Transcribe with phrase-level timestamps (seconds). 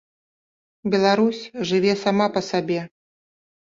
[0.95, 1.43] Беларусь
[1.73, 2.85] жыве сама па сабе.